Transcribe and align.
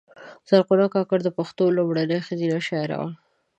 زرغونه 0.49 0.85
کاکړه 0.93 1.21
د 1.23 1.29
پښتو 1.37 1.63
لومړۍ 1.77 2.19
ښځینه 2.27 2.57
شاعره 2.67 2.97
وه. 3.01 3.09